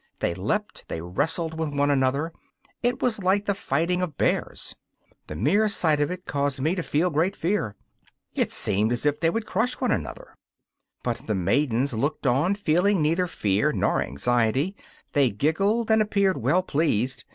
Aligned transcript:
They 0.17 0.33
leapt, 0.33 0.85
they 0.87 0.99
wrestled 0.99 1.59
with 1.59 1.69
one 1.75 1.91
another; 1.91 2.33
it 2.81 3.03
was 3.03 3.21
like 3.21 3.45
the 3.45 3.53
fighting 3.53 4.01
of 4.01 4.17
bears. 4.17 4.73
The 5.27 5.35
mere 5.35 5.67
sight 5.67 5.99
of 5.99 6.09
it 6.09 6.25
caused 6.25 6.59
me 6.59 6.73
to 6.73 6.81
feel 6.81 7.11
great 7.11 7.35
fear. 7.35 7.75
It 8.33 8.51
seemed 8.51 8.91
as 8.93 9.05
if 9.05 9.19
they 9.19 9.29
would 9.29 9.45
crush 9.45 9.79
one 9.79 9.91
another. 9.91 10.35
But 11.03 11.27
the 11.27 11.35
maidens 11.35 11.93
looked 11.93 12.25
on, 12.25 12.55
feeling 12.55 12.99
neither 13.03 13.27
fear 13.27 13.71
nor 13.71 14.01
anxiety; 14.01 14.75
they 15.13 15.29
giggled 15.29 15.91
and 15.91 16.01
appeared 16.01 16.37
well 16.37 16.63
pleased. 16.63 17.23